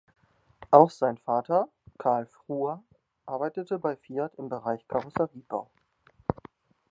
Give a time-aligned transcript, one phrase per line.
[0.71, 1.69] Auch sein Vater,
[1.99, 2.81] Carl Frua,
[3.27, 5.69] arbeitete bei Fiat im Bereich Karosseriebau.